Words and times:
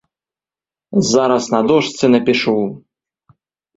Зараз 1.11 1.45
на 1.55 1.61
дошцы 1.73 2.05
напішу! 2.17 2.57